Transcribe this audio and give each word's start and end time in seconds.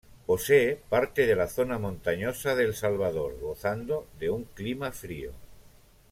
Posee 0.25 0.77
parte 0.89 1.27
de 1.27 1.35
la 1.35 1.45
zona 1.47 1.77
montañosa 1.77 2.55
de 2.55 2.63
El 2.63 2.73
Salvador, 2.73 3.39
gozando 3.39 4.07
de 4.19 4.31
un 4.31 4.45
clima 4.45 4.91
frío. 4.91 5.31